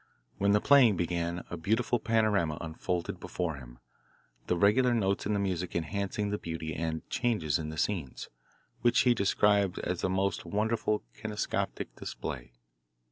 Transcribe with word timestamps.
When 0.39 0.53
the 0.53 0.59
playing 0.59 0.97
began 0.97 1.43
a 1.51 1.57
beautiful 1.57 1.99
panorama 1.99 2.57
unfolded 2.59 3.19
before 3.19 3.57
him 3.57 3.77
the 4.47 4.57
regular 4.57 4.95
notes 4.95 5.27
in 5.27 5.33
the 5.33 5.39
music 5.39 5.75
enhancing 5.75 6.31
the 6.31 6.39
beauty, 6.39 6.73
and 6.73 7.07
changes 7.11 7.59
in 7.59 7.69
the 7.69 7.77
scenes, 7.77 8.27
which 8.81 9.01
he 9.01 9.13
described 9.13 9.77
as 9.77 10.03
a 10.03 10.09
most 10.09 10.43
wonderful 10.43 11.03
kinetoscopic 11.15 11.95
display. 11.95 12.51